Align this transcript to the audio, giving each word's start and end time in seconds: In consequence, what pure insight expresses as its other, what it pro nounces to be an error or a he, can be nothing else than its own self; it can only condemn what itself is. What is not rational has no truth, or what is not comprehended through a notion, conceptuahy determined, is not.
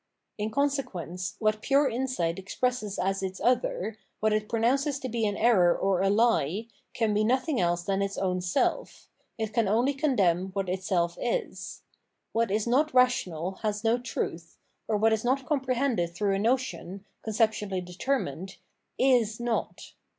In 0.39 0.49
consequence, 0.49 1.35
what 1.37 1.61
pure 1.61 1.87
insight 1.87 2.39
expresses 2.39 2.97
as 2.97 3.21
its 3.21 3.39
other, 3.39 3.99
what 4.19 4.33
it 4.33 4.49
pro 4.49 4.59
nounces 4.59 4.99
to 4.99 5.07
be 5.07 5.27
an 5.27 5.37
error 5.37 5.77
or 5.77 6.01
a 6.01 6.09
he, 6.43 6.69
can 6.95 7.13
be 7.13 7.23
nothing 7.23 7.61
else 7.61 7.83
than 7.83 8.01
its 8.01 8.17
own 8.17 8.41
self; 8.41 9.07
it 9.37 9.53
can 9.53 9.67
only 9.67 9.93
condemn 9.93 10.47
what 10.53 10.69
itself 10.69 11.19
is. 11.21 11.83
What 12.31 12.49
is 12.49 12.65
not 12.65 12.91
rational 12.95 13.57
has 13.61 13.83
no 13.83 13.99
truth, 13.99 14.57
or 14.87 14.97
what 14.97 15.13
is 15.13 15.23
not 15.23 15.45
comprehended 15.45 16.15
through 16.15 16.33
a 16.33 16.39
notion, 16.39 17.05
conceptuahy 17.23 17.85
determined, 17.85 18.57
is 18.97 19.39
not. 19.39 19.93